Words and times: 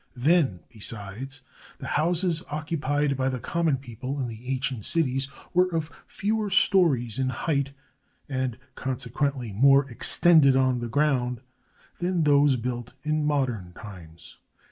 Then, 0.15 0.61
be 0.67 0.79
sides, 0.79 1.43
the 1.77 1.85
houses 1.85 2.41
occupied 2.49 3.15
by 3.15 3.29
the 3.29 3.37
common 3.39 3.77
people 3.77 4.19
in 4.19 4.27
the 4.27 4.47
ancient 4.49 4.83
cities 4.83 5.27
were 5.53 5.67
of 5.69 5.91
fewer 6.07 6.49
stories 6.49 7.19
in 7.19 7.29
height, 7.29 7.71
and 8.27 8.57
conse 8.75 9.07
quently 9.11 9.53
more 9.53 9.87
extended 9.91 10.55
on 10.55 10.79
the 10.79 10.89
ground, 10.89 11.41
than 11.99 12.23
those 12.23 12.55
built 12.55 12.95
in 13.03 13.23
modern 13.27 13.73
times. 13.73 14.37